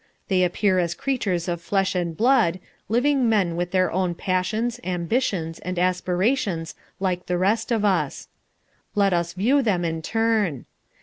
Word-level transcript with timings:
They 0.29 0.43
appear 0.43 0.79
as 0.79 0.95
creatures 0.95 1.47
of 1.47 1.61
flesh 1.61 1.93
and 1.93 2.17
blood, 2.17 2.59
living 2.89 3.29
men 3.29 3.55
with 3.55 3.69
their 3.69 3.91
own 3.91 4.15
passions, 4.15 4.79
ambitions, 4.83 5.59
and 5.59 5.77
aspirations 5.77 6.73
like 6.99 7.27
the 7.27 7.37
rest 7.37 7.71
of 7.71 7.85
us. 7.85 8.27
Let 8.95 9.13
us 9.13 9.33
view 9.33 9.61
them 9.61 9.85
in 9.85 10.01
turn. 10.01 10.65